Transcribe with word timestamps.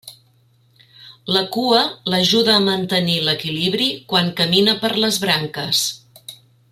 La 1.35 1.43
cua 1.57 1.81
l'ajuda 2.13 2.55
a 2.55 2.63
mantenir 2.69 3.19
l'equilibri 3.27 3.91
quan 4.15 4.33
camina 4.41 4.75
per 4.87 4.93
les 5.05 5.21
branques. 5.27 5.85